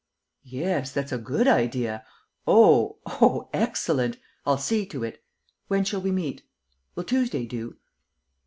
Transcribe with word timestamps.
Yes, 0.43 0.91
that's 0.91 1.11
a 1.11 1.19
good 1.19 1.47
idea.... 1.47 2.03
Oh, 2.47 2.97
oh, 3.05 3.49
excellent! 3.53 4.17
I'll 4.47 4.57
see 4.57 4.83
to 4.87 5.03
it.... 5.03 5.23
When 5.67 5.83
shall 5.83 6.01
we 6.01 6.11
meet? 6.11 6.41
Will 6.95 7.03
Tuesday 7.03 7.45
do? 7.45 7.77